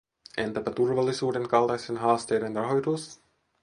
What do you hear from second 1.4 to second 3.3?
kaltaisten haasteiden rahoitus?